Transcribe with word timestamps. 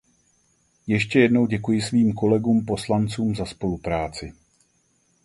Ještě 0.87 1.19
jednou 1.19 1.45
děkuji 1.47 1.81
svým 1.81 2.13
kolegům 2.13 2.65
poslancům 2.65 3.35
za 3.35 3.45
spolupráci. 3.45 4.33